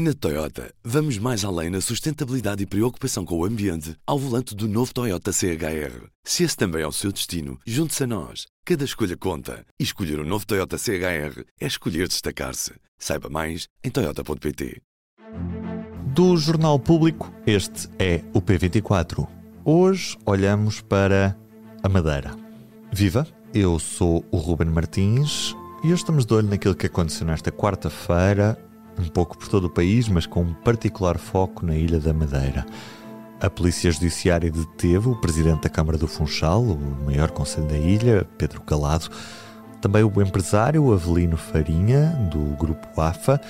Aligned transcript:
Na 0.00 0.14
Toyota, 0.14 0.72
vamos 0.84 1.18
mais 1.18 1.44
além 1.44 1.70
na 1.70 1.80
sustentabilidade 1.80 2.62
e 2.62 2.66
preocupação 2.66 3.24
com 3.24 3.36
o 3.36 3.44
ambiente 3.44 3.96
ao 4.06 4.16
volante 4.16 4.54
do 4.54 4.68
novo 4.68 4.94
Toyota 4.94 5.32
CHR. 5.32 6.06
Se 6.22 6.44
esse 6.44 6.56
também 6.56 6.82
é 6.82 6.86
o 6.86 6.92
seu 6.92 7.10
destino, 7.10 7.58
junte-se 7.66 8.04
a 8.04 8.06
nós. 8.06 8.46
Cada 8.64 8.84
escolha 8.84 9.16
conta. 9.16 9.66
E 9.76 9.82
escolher 9.82 10.20
o 10.20 10.22
um 10.22 10.24
novo 10.24 10.46
Toyota 10.46 10.78
CHR 10.78 11.42
é 11.60 11.66
escolher 11.66 12.06
destacar-se. 12.06 12.74
Saiba 12.96 13.28
mais 13.28 13.66
em 13.82 13.90
Toyota.pt. 13.90 14.80
Do 16.14 16.36
Jornal 16.36 16.78
Público, 16.78 17.34
este 17.44 17.88
é 17.98 18.22
o 18.32 18.40
P24. 18.40 19.26
Hoje 19.64 20.16
olhamos 20.24 20.80
para 20.80 21.36
a 21.82 21.88
Madeira. 21.88 22.36
Viva! 22.92 23.26
Eu 23.52 23.80
sou 23.80 24.24
o 24.30 24.36
Ruben 24.36 24.68
Martins 24.68 25.56
e 25.82 25.88
hoje 25.88 26.02
estamos 26.02 26.24
de 26.24 26.34
olho 26.34 26.46
naquilo 26.46 26.76
que 26.76 26.86
aconteceu 26.86 27.26
nesta 27.26 27.50
quarta-feira 27.50 28.56
um 28.98 29.08
pouco 29.08 29.36
por 29.36 29.48
todo 29.48 29.64
o 29.64 29.70
país, 29.70 30.08
mas 30.08 30.26
com 30.26 30.42
um 30.42 30.52
particular 30.52 31.18
foco 31.18 31.64
na 31.64 31.74
Ilha 31.74 32.00
da 32.00 32.12
Madeira. 32.12 32.66
A 33.40 33.48
Polícia 33.48 33.90
Judiciária 33.90 34.50
deteve 34.50 35.08
o 35.08 35.16
Presidente 35.16 35.62
da 35.62 35.68
Câmara 35.68 35.96
do 35.96 36.08
Funchal, 36.08 36.62
o 36.62 37.04
maior 37.04 37.30
conselho 37.30 37.68
da 37.68 37.78
ilha, 37.78 38.26
Pedro 38.36 38.60
Calado, 38.62 39.08
também 39.80 40.02
o 40.02 40.22
empresário 40.22 40.92
Avelino 40.92 41.36
Farinha, 41.36 42.06
do 42.32 42.56
Grupo 42.56 43.00
AFA, 43.00 43.40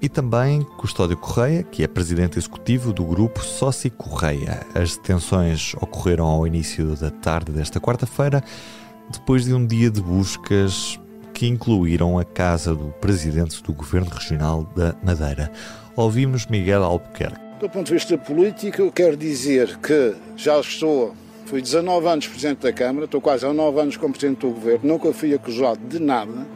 e 0.00 0.08
também 0.08 0.62
Custódio 0.78 1.16
Correia, 1.16 1.62
que 1.62 1.82
é 1.82 1.86
presidente 1.86 2.38
executivo 2.38 2.92
do 2.92 3.04
grupo 3.04 3.42
Sócio 3.42 3.90
Correia. 3.90 4.66
As 4.74 4.96
detenções 4.96 5.74
ocorreram 5.74 6.26
ao 6.26 6.46
início 6.46 6.96
da 6.96 7.10
tarde 7.10 7.52
desta 7.52 7.80
quarta-feira, 7.80 8.42
depois 9.10 9.44
de 9.44 9.54
um 9.54 9.66
dia 9.66 9.90
de 9.90 10.00
buscas 10.00 10.98
que 11.36 11.46
incluíram 11.46 12.18
a 12.18 12.24
casa 12.24 12.74
do 12.74 12.86
presidente 12.92 13.62
do 13.62 13.70
Governo 13.74 14.08
Regional 14.08 14.62
da 14.74 14.96
Madeira. 15.04 15.52
Ouvimos 15.94 16.46
Miguel 16.46 16.82
Albuquerque. 16.82 17.38
Do 17.60 17.68
ponto 17.68 17.88
de 17.88 17.92
vista 17.92 18.16
político, 18.16 18.80
eu 18.80 18.90
quero 18.90 19.18
dizer 19.18 19.76
que 19.76 20.14
já 20.34 20.58
estou, 20.58 21.14
fui 21.44 21.60
19 21.60 22.08
anos 22.08 22.26
Presidente 22.26 22.60
da 22.60 22.72
Câmara, 22.72 23.04
estou 23.04 23.20
quase 23.20 23.44
há 23.44 23.52
9 23.52 23.80
anos 23.80 23.96
como 23.98 24.14
Presidente 24.14 24.46
do 24.46 24.48
Governo, 24.48 24.88
nunca 24.88 25.12
fui 25.12 25.34
acusado 25.34 25.78
de 25.86 25.98
nada 25.98 26.46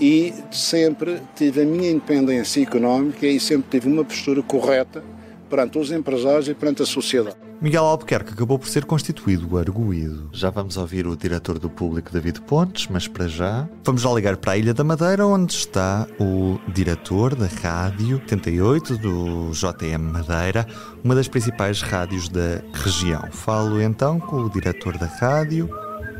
e 0.00 0.32
sempre 0.50 1.20
tive 1.34 1.60
a 1.60 1.66
minha 1.66 1.90
independência 1.90 2.62
económica 2.62 3.26
e 3.26 3.38
sempre 3.38 3.68
tive 3.70 3.86
uma 3.86 4.02
postura 4.02 4.42
correta 4.42 5.04
perante 5.50 5.78
os 5.78 5.92
empresários 5.92 6.48
e 6.48 6.54
perante 6.54 6.80
a 6.80 6.86
sociedade. 6.86 7.45
Miguel 7.60 7.84
Albuquerque 7.84 8.34
acabou 8.34 8.58
por 8.58 8.68
ser 8.68 8.84
constituído 8.84 9.56
arguído. 9.56 10.28
Já 10.32 10.50
vamos 10.50 10.76
ouvir 10.76 11.06
o 11.06 11.16
diretor 11.16 11.58
do 11.58 11.70
público 11.70 12.12
David 12.12 12.42
Pontes, 12.42 12.86
mas 12.90 13.08
para 13.08 13.26
já 13.26 13.68
vamos 13.82 14.02
já 14.02 14.12
ligar 14.12 14.36
para 14.36 14.52
a 14.52 14.56
Ilha 14.56 14.74
da 14.74 14.84
Madeira, 14.84 15.26
onde 15.26 15.54
está 15.54 16.06
o 16.20 16.58
diretor 16.72 17.34
da 17.34 17.46
Rádio 17.46 18.16
88 18.16 18.98
do 18.98 19.50
JM 19.52 20.12
Madeira, 20.12 20.66
uma 21.02 21.14
das 21.14 21.28
principais 21.28 21.80
rádios 21.80 22.28
da 22.28 22.60
região. 22.74 23.22
Falo 23.32 23.80
então 23.80 24.20
com 24.20 24.36
o 24.36 24.50
diretor 24.50 24.98
da 24.98 25.06
rádio, 25.06 25.68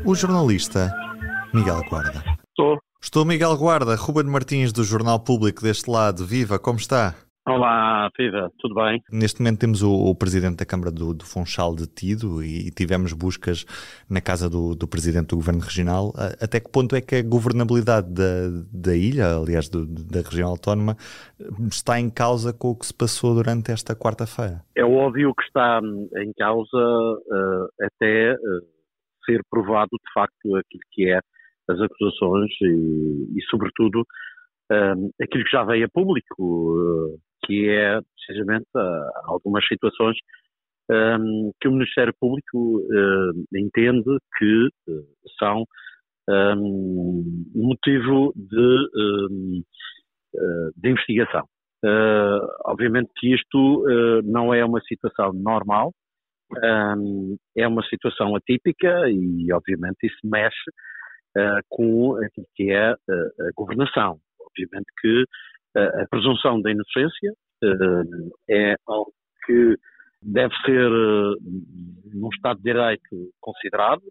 o 0.03 0.15
jornalista 0.15 0.91
Miguel 1.53 1.83
Guarda. 1.89 2.23
Estou. 2.49 2.77
Estou 2.99 3.23
Miguel 3.23 3.55
Guarda, 3.55 3.95
Ruben 3.95 4.25
Martins 4.25 4.73
do 4.73 4.83
Jornal 4.83 5.19
Público 5.19 5.61
deste 5.61 5.89
lado. 5.89 6.25
Viva, 6.25 6.57
como 6.57 6.79
está? 6.79 7.13
Olá, 7.47 8.09
Viva, 8.19 8.51
tudo 8.59 8.75
bem? 8.75 9.01
Neste 9.09 9.39
momento 9.39 9.59
temos 9.59 9.81
o, 9.81 9.89
o 9.89 10.13
Presidente 10.13 10.57
da 10.57 10.65
Câmara 10.65 10.91
do, 10.91 11.13
do, 11.13 11.23
Funchal 11.23 11.73
detido 11.73 12.43
e 12.43 12.69
tivemos 12.71 13.13
buscas 13.13 13.65
na 14.09 14.19
casa 14.19 14.49
do, 14.49 14.75
do 14.75 14.85
Presidente 14.85 15.27
do 15.27 15.37
Governo 15.37 15.61
Regional. 15.61 16.11
Até 16.41 16.59
que 16.59 16.69
ponto 16.69 16.93
é 16.93 16.99
que 16.99 17.15
a 17.15 17.23
governabilidade 17.23 18.13
da, 18.13 18.49
da 18.69 18.93
ilha, 18.93 19.37
aliás, 19.37 19.69
do, 19.69 19.85
da 19.85 20.19
região 20.29 20.49
autónoma, 20.49 20.97
está 21.71 21.97
em 21.97 22.09
causa 22.09 22.51
com 22.51 22.71
o 22.71 22.75
que 22.75 22.85
se 22.85 22.93
passou 22.93 23.33
durante 23.33 23.71
esta 23.71 23.95
quarta-feira? 23.95 24.61
É 24.75 24.83
óbvio 24.83 25.33
que 25.33 25.43
está 25.43 25.79
em 26.17 26.33
causa 26.37 26.77
uh, 26.77 27.67
até 27.81 28.33
uh, 28.33 28.61
ser 29.25 29.39
provado 29.49 29.91
de 29.91 30.13
facto 30.13 30.53
aquilo 30.53 30.83
que 30.91 31.09
é 31.09 31.19
as 31.69 31.79
acusações 31.79 32.51
e, 32.61 33.37
e 33.37 33.41
sobretudo, 33.49 34.01
uh, 34.01 35.11
aquilo 35.21 35.45
que 35.45 35.51
já 35.51 35.63
veio 35.63 35.85
a 35.85 35.89
público 35.89 37.17
que 37.47 37.69
é 37.69 37.99
precisamente 38.15 38.67
algumas 39.25 39.65
situações 39.65 40.17
um, 40.89 41.51
que 41.59 41.67
o 41.67 41.71
Ministério 41.71 42.13
Público 42.19 42.79
uh, 42.79 43.57
entende 43.57 44.17
que 44.37 44.67
uh, 44.89 45.05
são 45.39 45.65
um, 46.29 47.23
motivo 47.55 48.33
de, 48.35 48.89
um, 48.99 49.63
de 50.75 50.89
investigação. 50.89 51.45
obviamente 52.65 53.09
que 53.15 53.33
isto 53.33 53.85
não 54.25 54.53
é 54.53 54.65
uma 54.65 54.81
situação 54.81 55.31
normal, 55.31 55.93
é 57.55 57.65
uma 57.65 57.81
situação 57.83 58.35
atípica 58.35 59.09
e, 59.09 59.53
obviamente, 59.53 60.05
isso 60.05 60.17
mexe 60.25 60.69
com 61.69 62.17
aquilo 62.17 62.47
que 62.55 62.71
é 62.71 62.89
a 62.89 62.97
governação. 63.55 64.19
Obviamente 64.41 64.87
que 64.99 65.23
a 65.77 66.07
presunção 66.09 66.61
da 66.61 66.71
inocência 66.71 67.33
eh, 67.63 67.71
é 68.49 68.75
algo 68.87 69.11
que 69.45 69.75
deve 70.21 70.53
ser, 70.65 70.87
eh, 70.91 71.35
num 72.13 72.29
Estado 72.33 72.57
de 72.57 72.63
Direito, 72.63 73.31
considerado, 73.39 74.01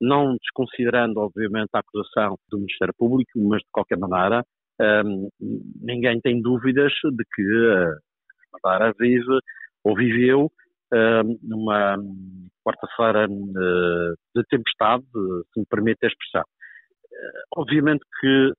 não 0.00 0.36
desconsiderando, 0.36 1.20
obviamente, 1.20 1.70
a 1.74 1.80
acusação 1.80 2.36
do 2.50 2.58
Ministério 2.58 2.94
Público, 2.96 3.30
mas, 3.36 3.60
de 3.62 3.68
qualquer 3.72 3.98
maneira, 3.98 4.44
um, 4.78 5.28
ninguém 5.80 6.20
tem 6.20 6.40
dúvidas 6.42 6.92
de 6.92 7.24
que 7.34 7.42
a 8.52 8.58
Madeira 8.62 8.92
vive 8.98 9.38
ou 9.82 9.96
viveu 9.96 10.52
um, 10.92 11.38
numa 11.42 11.96
quarta-feira 12.62 13.26
de 13.26 14.42
tempestade, 14.50 15.04
se 15.54 15.60
me 15.60 15.66
permite 15.66 16.04
a 16.04 16.08
expressão. 16.08 16.44
Obviamente 17.56 18.04
que 18.20 18.52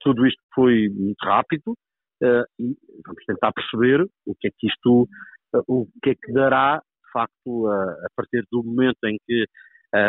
tudo 0.00 0.24
isto 0.26 0.40
foi 0.54 0.88
muito 0.90 1.20
rápido, 1.24 1.74
e 2.22 2.76
vamos 3.06 3.24
tentar 3.26 3.52
perceber 3.52 4.06
o 4.26 4.34
que 4.34 4.48
é 4.48 4.50
que 4.56 4.66
isto, 4.66 5.08
uh, 5.54 5.62
o 5.66 5.88
que 6.02 6.10
é 6.10 6.14
que 6.14 6.32
dará, 6.32 6.78
de 6.78 7.12
facto, 7.12 7.68
a 7.68 8.08
partir 8.16 8.44
do 8.50 8.62
momento 8.62 8.98
em 9.04 9.16
que 9.26 9.46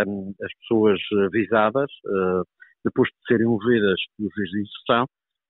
um, 0.07 0.33
as 0.41 0.51
pessoas 0.59 0.99
visadas, 1.31 1.91
uh, 2.05 2.43
depois 2.83 3.09
de 3.09 3.15
serem 3.27 3.47
ouvidas 3.47 3.99
pelos 4.17 4.33
juiz 4.35 4.49
de 4.49 4.61
instrução, 4.61 5.05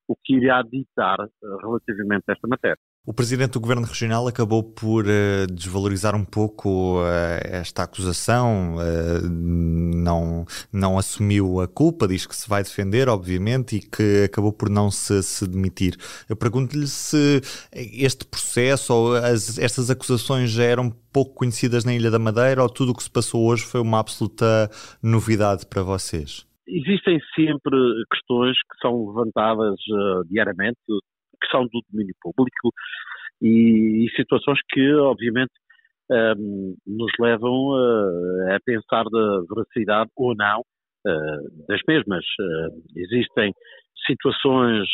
o 0.08 0.16
que 0.24 0.36
irá 0.36 0.62
ditar 0.62 1.18
relativamente 1.62 2.24
a 2.28 2.34
esta 2.34 2.48
matéria. 2.48 2.78
O 3.08 3.14
presidente 3.14 3.52
do 3.52 3.60
governo 3.60 3.86
regional 3.86 4.28
acabou 4.28 4.64
por 4.64 5.06
uh, 5.06 5.46
desvalorizar 5.54 6.16
um 6.16 6.26
pouco 6.26 7.00
uh, 7.00 7.06
esta 7.44 7.84
acusação, 7.84 8.78
uh, 8.78 9.30
não, 9.30 10.44
não 10.74 10.98
assumiu 10.98 11.62
a 11.62 11.68
culpa, 11.68 12.08
diz 12.08 12.26
que 12.26 12.36
se 12.36 12.50
vai 12.50 12.64
defender, 12.64 13.08
obviamente, 13.08 13.76
e 13.76 13.80
que 13.80 14.24
acabou 14.24 14.52
por 14.52 14.72
não 14.72 14.90
se, 14.90 15.22
se 15.22 15.48
demitir. 15.48 15.94
Eu 16.28 16.36
pergunto-lhe 16.36 16.88
se 16.88 17.42
este 17.72 18.26
processo 18.26 18.92
ou 18.92 19.16
as, 19.16 19.60
estas 19.60 19.92
acusações 19.92 20.50
já 20.50 20.64
eram 20.64 20.90
pouco 21.14 21.36
conhecidas 21.36 21.86
na 21.86 21.94
Ilha 21.94 22.10
da 22.10 22.18
Madeira 22.18 22.64
ou 22.64 22.70
tudo 22.70 22.92
o 22.92 22.96
que 22.96 23.04
se 23.04 23.12
passou 23.12 23.46
hoje 23.46 23.66
foi 23.66 23.82
uma 23.82 24.00
absoluta 24.00 24.68
novidade 25.04 25.68
para 25.68 25.84
vocês? 25.84 26.44
Existem 26.68 27.20
sempre 27.36 27.78
questões 28.12 28.58
que 28.58 28.80
são 28.82 29.10
levantadas 29.10 29.76
diariamente 30.28 30.80
são 31.50 31.64
do 31.64 31.82
domínio 31.92 32.16
público 32.22 32.72
e, 33.42 34.06
e 34.06 34.16
situações 34.16 34.60
que, 34.70 34.94
obviamente, 34.96 35.54
um, 36.10 36.76
nos 36.86 37.12
levam 37.20 37.70
uh, 37.70 38.54
a 38.54 38.60
pensar 38.64 39.04
da 39.06 39.42
veracidade 39.50 40.10
ou 40.16 40.36
não 40.36 40.60
uh, 40.62 41.66
das 41.68 41.82
mesmas. 41.88 42.26
Uh, 42.40 42.84
existem 42.96 43.54
situações 44.06 44.88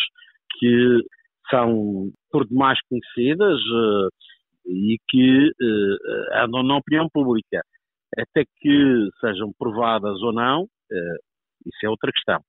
que 0.60 0.98
são 1.50 2.12
por 2.32 2.48
demais 2.48 2.80
conhecidas 2.88 3.60
e 4.66 4.98
que 5.10 5.52
andam 6.36 6.64
na 6.64 6.78
opinião 6.78 7.10
pública. 7.12 7.62
Até 8.18 8.46
que 8.46 9.10
sejam 9.20 9.52
provadas 9.58 10.22
ou 10.22 10.32
não, 10.32 10.66
isso 11.66 11.86
é 11.86 11.90
outra 11.90 12.12
questão. 12.12 12.40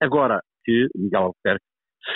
Agora, 0.00 0.42
que 0.64 0.86
Miguel 0.94 1.22
Albuquerque 1.22 1.64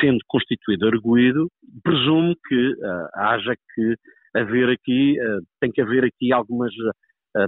sendo 0.00 0.18
constituído 0.26 0.86
arguído, 0.86 1.48
presumo 1.82 2.34
que 2.48 2.72
uh, 2.72 3.08
haja 3.14 3.54
que 3.74 3.94
haver 4.34 4.70
aqui, 4.70 5.16
uh, 5.20 5.42
tem 5.60 5.70
que 5.70 5.80
haver 5.80 6.04
aqui 6.04 6.32
algumas 6.32 6.72
uh, 6.74 7.46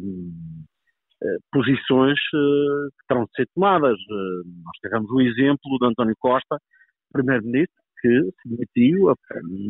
posições 1.50 2.18
que 2.30 3.06
terão 3.08 3.24
de 3.24 3.30
ser 3.34 3.48
tomadas. 3.52 3.98
nós 4.64 4.76
tivemos 4.80 5.10
o 5.10 5.20
exemplo 5.20 5.78
de 5.80 5.86
António 5.86 6.14
Costa, 6.16 6.58
primeiro-ministro, 7.12 7.74
que 8.00 8.22
se 8.40 8.48
demitiu, 8.48 9.12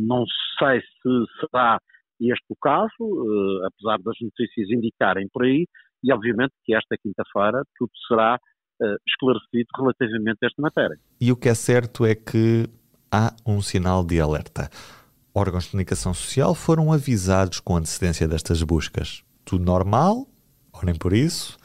não 0.06 0.24
sei 0.58 0.80
se 0.80 1.24
será 1.40 1.78
este 2.20 2.44
o 2.50 2.56
caso, 2.60 3.64
apesar 3.64 3.96
das 4.04 4.16
notícias 4.20 4.68
indicarem 4.68 5.26
por 5.32 5.44
aí, 5.44 5.66
e 6.04 6.12
obviamente 6.12 6.52
que 6.64 6.74
esta 6.74 6.96
quinta-feira 6.98 7.62
tudo 7.78 7.92
será 8.06 8.38
esclarecido 9.06 9.68
relativamente 9.76 10.38
a 10.42 10.46
esta 10.46 10.62
matéria. 10.62 10.98
E 11.20 11.32
o 11.32 11.36
que 11.36 11.48
é 11.48 11.54
certo 11.54 12.04
é 12.06 12.14
que 12.14 12.68
há 13.10 13.34
um 13.46 13.60
sinal 13.60 14.04
de 14.04 14.20
alerta. 14.20 14.70
órgãos 15.34 15.64
de 15.64 15.70
comunicação 15.70 16.12
social 16.12 16.54
foram 16.54 16.92
avisados 16.92 17.60
com 17.60 17.76
antecedência 17.76 18.26
destas 18.26 18.62
buscas. 18.62 19.22
Tudo 19.44 19.64
normal? 19.64 20.26
Ou 20.72 20.82
nem 20.84 20.94
por 20.94 21.12
isso? 21.12 21.56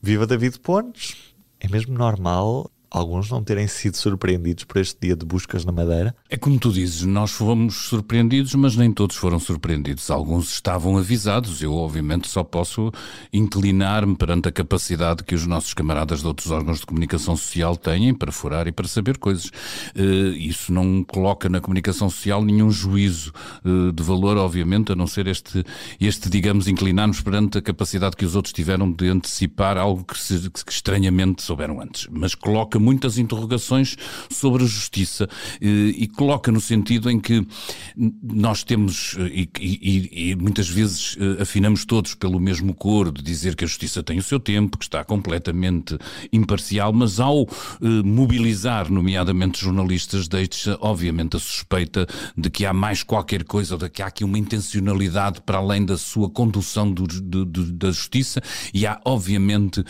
Viva 0.00 0.26
David 0.26 0.60
Pontes! 0.60 1.34
É 1.60 1.68
mesmo 1.68 1.96
normal 1.96 2.70
alguns 2.96 3.30
não 3.30 3.42
terem 3.42 3.66
sido 3.66 3.96
surpreendidos 3.96 4.64
por 4.64 4.78
este 4.78 4.96
dia 5.00 5.16
de 5.16 5.24
buscas 5.26 5.64
na 5.64 5.72
Madeira? 5.72 6.14
É 6.30 6.36
como 6.36 6.58
tu 6.58 6.72
dizes, 6.72 7.02
nós 7.02 7.32
fomos 7.32 7.88
surpreendidos, 7.88 8.54
mas 8.54 8.76
nem 8.76 8.92
todos 8.92 9.16
foram 9.16 9.40
surpreendidos. 9.40 10.10
Alguns 10.10 10.52
estavam 10.52 10.96
avisados. 10.96 11.60
Eu, 11.60 11.74
obviamente, 11.74 12.28
só 12.28 12.44
posso 12.44 12.92
inclinar-me 13.32 14.16
perante 14.16 14.48
a 14.48 14.52
capacidade 14.52 15.24
que 15.24 15.34
os 15.34 15.46
nossos 15.46 15.74
camaradas 15.74 16.20
de 16.20 16.26
outros 16.26 16.50
órgãos 16.50 16.80
de 16.80 16.86
comunicação 16.86 17.36
social 17.36 17.76
têm 17.76 18.14
para 18.14 18.30
furar 18.30 18.68
e 18.68 18.72
para 18.72 18.86
saber 18.86 19.18
coisas. 19.18 19.50
Eh, 19.94 20.36
isso 20.38 20.72
não 20.72 21.02
coloca 21.02 21.48
na 21.48 21.60
comunicação 21.60 22.08
social 22.08 22.44
nenhum 22.44 22.70
juízo 22.70 23.32
eh, 23.64 23.92
de 23.92 24.02
valor, 24.02 24.36
obviamente, 24.36 24.92
a 24.92 24.96
não 24.96 25.06
ser 25.06 25.26
este, 25.26 25.64
este 26.00 26.28
digamos, 26.28 26.68
inclinar-nos 26.68 27.20
perante 27.20 27.58
a 27.58 27.62
capacidade 27.62 28.16
que 28.16 28.24
os 28.24 28.36
outros 28.36 28.52
tiveram 28.52 28.90
de 28.90 29.08
antecipar 29.08 29.76
algo 29.76 30.04
que, 30.04 30.18
se, 30.18 30.50
que 30.50 30.72
estranhamente 30.72 31.42
souberam 31.42 31.80
antes. 31.80 32.06
Mas 32.10 32.34
coloca 32.34 32.78
muitas 32.84 33.16
interrogações 33.16 33.96
sobre 34.30 34.62
a 34.62 34.66
justiça. 34.66 35.28
Eh, 35.60 35.94
e 35.96 36.06
coloca 36.06 36.52
no 36.52 36.60
sentido 36.60 37.10
em 37.10 37.18
que 37.18 37.46
nós 38.22 38.62
temos, 38.62 39.16
eh, 39.18 39.30
e, 39.34 39.50
e, 39.58 40.30
e 40.30 40.36
muitas 40.36 40.68
vezes 40.68 41.16
eh, 41.18 41.42
afinamos 41.42 41.84
todos 41.84 42.14
pelo 42.14 42.38
mesmo 42.38 42.74
coro 42.74 43.10
de 43.10 43.22
dizer 43.22 43.56
que 43.56 43.64
a 43.64 43.66
justiça 43.66 44.02
tem 44.02 44.18
o 44.18 44.22
seu 44.22 44.38
tempo, 44.38 44.76
que 44.76 44.84
está 44.84 45.02
completamente 45.04 45.96
imparcial, 46.32 46.92
mas 46.92 47.20
ao 47.20 47.46
mobilizar, 48.04 48.90
nomeadamente 48.90 49.60
jornalistas, 49.60 50.28
deixa 50.28 50.76
obviamente 50.80 51.36
a 51.36 51.38
suspeita 51.38 52.06
de 52.36 52.50
que 52.50 52.66
há 52.66 52.72
mais 52.72 53.02
qualquer 53.02 53.44
coisa, 53.44 53.76
de 53.76 53.88
que 53.88 54.02
há 54.02 54.06
aqui 54.06 54.24
uma 54.24 54.38
intencionalidade 54.38 55.40
para 55.40 55.58
além 55.58 55.84
da 55.84 55.96
sua 55.96 56.28
condução 56.28 56.90
do, 56.90 57.06
do, 57.06 57.44
do, 57.44 57.72
da 57.72 57.90
justiça 57.90 58.42
e 58.72 58.86
há 58.86 59.00
obviamente, 59.04 59.84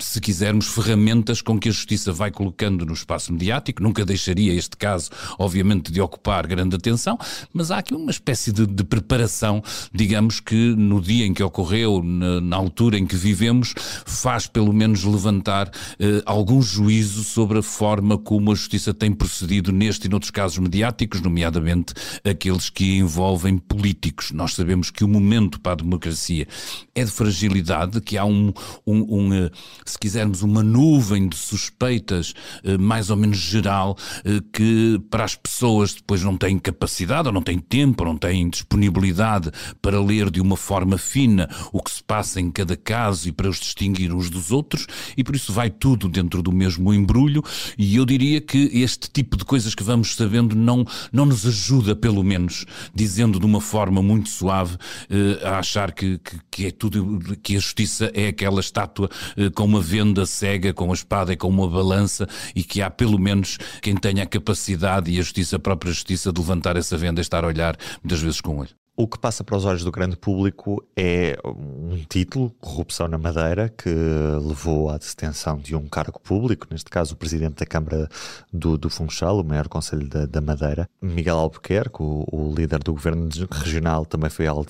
se 0.00 0.20
quisermos, 0.20 0.66
ferramentas 0.68 1.42
com 1.42 1.58
que 1.58 1.68
a 1.68 1.72
justiça 1.72 1.99
Justiça 2.00 2.12
vai 2.12 2.30
colocando 2.30 2.86
no 2.86 2.94
espaço 2.94 3.32
mediático. 3.32 3.82
Nunca 3.82 4.04
deixaria 4.04 4.54
este 4.54 4.76
caso, 4.76 5.10
obviamente, 5.38 5.92
de 5.92 6.00
ocupar 6.00 6.46
grande 6.46 6.74
atenção, 6.74 7.18
mas 7.52 7.70
há 7.70 7.78
aqui 7.78 7.94
uma 7.94 8.10
espécie 8.10 8.50
de, 8.52 8.66
de 8.66 8.82
preparação, 8.84 9.62
digamos 9.92 10.40
que 10.40 10.74
no 10.74 11.00
dia 11.00 11.26
em 11.26 11.34
que 11.34 11.42
ocorreu, 11.42 12.02
na, 12.02 12.40
na, 12.40 12.56
altura 12.56 12.98
em 12.98 13.06
que 13.06 13.16
vivemos, 13.16 13.74
faz 14.06 14.46
pelo 14.46 14.72
menos 14.72 15.04
levantar 15.04 15.70
eh, 15.98 16.22
algum 16.24 16.62
juízo 16.62 17.22
sobre 17.22 17.58
a 17.58 17.62
forma 17.62 18.16
como 18.16 18.52
a 18.52 18.54
Justiça 18.54 18.94
tem 18.94 19.12
procedido 19.12 19.72
neste 19.72 20.06
e 20.06 20.08
noutros 20.08 20.30
casos 20.30 20.58
mediáticos, 20.58 21.20
nomeadamente 21.20 21.92
aqueles 22.24 22.70
que 22.70 22.98
envolvem 22.98 23.58
políticos. 23.58 24.30
Nós 24.32 24.54
sabemos 24.54 24.90
que 24.90 25.04
o 25.04 25.08
momento 25.08 25.60
para 25.60 25.72
a 25.72 25.76
democracia 25.76 26.46
é 26.94 27.04
de 27.04 27.10
fragilidade, 27.10 28.00
que 28.00 28.16
há 28.16 28.24
um, 28.24 28.52
um, 28.86 29.18
um 29.18 29.34
eh, 29.34 29.50
se 29.84 29.98
quisermos, 29.98 30.42
uma 30.42 30.62
nuvem 30.62 31.28
de 31.28 31.36
suspeitos 31.36 31.79
feitas 31.80 32.34
eh, 32.62 32.76
mais 32.76 33.08
ou 33.08 33.16
menos 33.16 33.38
geral, 33.38 33.96
eh, 34.24 34.40
que 34.52 35.00
para 35.10 35.24
as 35.24 35.34
pessoas 35.34 35.94
depois 35.94 36.22
não 36.22 36.36
têm 36.36 36.58
capacidade, 36.58 37.28
ou 37.28 37.32
não 37.32 37.42
têm 37.42 37.58
tempo, 37.58 38.04
ou 38.04 38.10
não 38.10 38.18
têm 38.18 38.50
disponibilidade 38.50 39.50
para 39.80 39.98
ler 40.00 40.30
de 40.30 40.40
uma 40.40 40.56
forma 40.56 40.98
fina 40.98 41.48
o 41.72 41.82
que 41.82 41.90
se 41.90 42.02
passa 42.02 42.40
em 42.40 42.50
cada 42.50 42.76
caso 42.76 43.28
e 43.28 43.32
para 43.32 43.48
os 43.48 43.58
distinguir 43.58 44.12
uns 44.12 44.28
dos 44.28 44.52
outros, 44.52 44.86
e 45.16 45.24
por 45.24 45.34
isso 45.34 45.52
vai 45.52 45.70
tudo 45.70 46.08
dentro 46.08 46.42
do 46.42 46.52
mesmo 46.52 46.92
embrulho, 46.92 47.42
e 47.78 47.96
eu 47.96 48.04
diria 48.04 48.40
que 48.40 48.58
este 48.74 49.10
tipo 49.10 49.36
de 49.36 49.44
coisas 49.44 49.74
que 49.74 49.82
vamos 49.82 50.14
sabendo 50.14 50.54
não, 50.54 50.84
não 51.10 51.24
nos 51.24 51.46
ajuda, 51.46 51.96
pelo 51.96 52.22
menos, 52.22 52.66
dizendo 52.94 53.40
de 53.40 53.46
uma 53.46 53.60
forma 53.60 54.02
muito 54.02 54.28
suave, 54.28 54.76
eh, 55.08 55.40
a 55.46 55.58
achar 55.58 55.92
que, 55.92 56.18
que, 56.18 56.38
que 56.50 56.66
é 56.66 56.70
tudo, 56.70 57.38
que 57.42 57.56
a 57.56 57.60
justiça 57.60 58.10
é 58.12 58.28
aquela 58.28 58.60
estátua 58.60 59.08
com 59.54 59.64
uma 59.64 59.80
venda 59.80 60.26
cega, 60.26 60.74
com 60.74 60.90
a 60.90 60.94
espada 60.94 61.32
e 61.32 61.36
com 61.36 61.48
uma 61.48 61.69
balança 61.70 62.28
e 62.54 62.62
que 62.62 62.82
há 62.82 62.90
pelo 62.90 63.18
menos 63.18 63.58
quem 63.80 63.96
tenha 63.96 64.24
a 64.24 64.26
capacidade 64.26 65.10
e 65.10 65.18
a 65.18 65.22
justiça, 65.22 65.56
a 65.56 65.58
própria 65.58 65.92
justiça, 65.92 66.32
de 66.32 66.40
levantar 66.40 66.76
essa 66.76 66.96
venda 66.98 67.20
e 67.20 67.22
estar 67.22 67.44
a 67.44 67.46
olhar 67.46 67.76
muitas 68.02 68.20
vezes 68.20 68.40
com 68.40 68.56
o 68.56 68.58
olho. 68.58 68.79
O 69.00 69.08
que 69.08 69.18
passa 69.18 69.42
para 69.42 69.56
os 69.56 69.64
olhos 69.64 69.82
do 69.82 69.90
grande 69.90 70.14
público 70.14 70.84
é 70.94 71.34
um 71.42 72.04
título, 72.06 72.50
Corrupção 72.60 73.08
na 73.08 73.16
Madeira, 73.16 73.70
que 73.70 73.88
levou 73.88 74.90
à 74.90 74.98
detenção 74.98 75.56
de 75.56 75.74
um 75.74 75.88
cargo 75.88 76.20
público, 76.20 76.66
neste 76.70 76.90
caso 76.90 77.14
o 77.14 77.16
presidente 77.16 77.54
da 77.54 77.64
Câmara 77.64 78.10
do, 78.52 78.76
do 78.76 78.90
Funchal, 78.90 79.40
o 79.40 79.42
maior 79.42 79.68
conselho 79.68 80.06
da, 80.06 80.26
da 80.26 80.42
Madeira. 80.42 80.86
Miguel 81.00 81.38
Albuquerque, 81.38 82.02
o, 82.02 82.26
o, 82.30 82.54
líder 82.54 82.80
do 82.80 82.92
governo 82.92 83.26
regional, 83.50 84.04
também 84.04 84.28
foi 84.28 84.46
alvo 84.46 84.66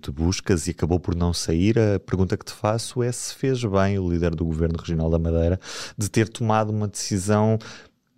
de 0.00 0.10
buscas 0.10 0.66
e 0.66 0.70
acabou 0.70 0.98
por 0.98 1.14
não 1.14 1.34
sair. 1.34 1.78
A 1.78 2.00
pergunta 2.00 2.38
que 2.38 2.44
te 2.46 2.54
faço 2.54 3.02
é 3.02 3.12
se 3.12 3.34
fez 3.34 3.62
bem 3.64 3.98
o 3.98 4.10
líder 4.10 4.34
do 4.34 4.46
governo 4.46 4.78
regional 4.78 5.10
da 5.10 5.18
Madeira 5.18 5.60
de 5.98 6.08
ter 6.08 6.30
tomado 6.30 6.70
uma 6.70 6.88
decisão 6.88 7.58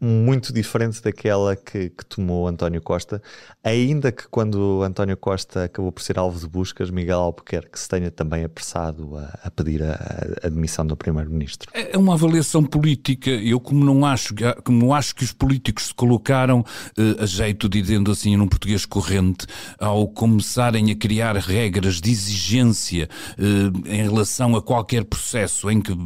muito 0.01 0.53
diferente 0.53 1.03
daquela 1.03 1.57
que, 1.57 1.89
que, 1.89 2.05
tomou 2.05 2.47
António 2.47 2.83
Costa, 2.83 3.23
ainda 3.65 4.13
que 4.13 4.29
quando 4.29 4.83
António 4.83 5.17
Costa 5.17 5.65
acabou 5.65 5.91
por 5.91 6.03
ser 6.03 6.19
alvo 6.19 6.39
de 6.39 6.47
buscas, 6.47 6.91
Miguel 6.91 7.19
Albuquerque 7.19 7.79
se 7.79 7.89
tenha 7.89 8.11
também 8.11 8.45
apressado 8.45 9.17
a, 9.17 9.39
a 9.45 9.51
pedir 9.51 9.83
a, 9.83 9.95
a 10.43 10.47
admissão 10.47 10.87
do 10.87 10.97
Primeiro-Ministro. 10.97 11.71
É, 11.73 11.95
é 11.95 11.99
uma 11.99 12.13
avaliação 12.13 12.63
política. 12.63 13.31
Eu, 13.31 13.59
como 13.59 13.85
não 13.85 14.05
acho, 14.05 14.35
como 14.65 14.93
acho 14.95 15.15
que 15.15 15.25
os 15.25 15.33
políticos 15.33 15.87
se 15.87 15.95
colocaram 15.95 16.61
uh, 16.61 17.23
a 17.23 17.27
jeito, 17.27 17.69
dizendo 17.69 18.11
assim 18.11 18.37
num 18.37 18.49
português 18.49 18.85
corrente, 18.85 19.47
ao 19.79 20.07
começarem 20.09 20.91
a 20.91 20.95
criar 20.95 21.37
regras 21.37 22.01
de 22.03 22.11
exigência 22.11 23.09
uh, 23.39 23.89
em 23.89 24.03
relação 24.03 24.55
a 24.57 24.63
qualquer 24.63 25.05
processo 25.05 25.71
em 25.71 25.81
que, 25.81 25.97